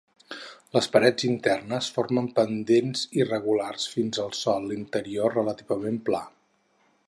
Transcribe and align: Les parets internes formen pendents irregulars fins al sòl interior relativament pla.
Les 0.75 0.87
parets 0.95 1.25
internes 1.27 1.89
formen 1.97 2.29
pendents 2.39 3.03
irregulars 3.21 3.87
fins 3.95 4.23
al 4.27 4.35
sòl 4.41 4.75
interior 4.81 5.41
relativament 5.41 6.05
pla. 6.09 6.27